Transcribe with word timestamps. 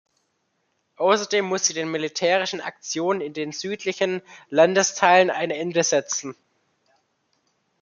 Außerdem 0.95 1.45
muss 1.45 1.67
sie 1.67 1.75
den 1.75 1.91
militärischen 1.91 2.59
Aktionen 2.59 3.21
in 3.21 3.33
den 3.33 3.51
südlichen 3.51 4.23
Landesteilen 4.49 5.29
ein 5.29 5.51
Ende 5.51 5.83
setzen. 5.83 6.35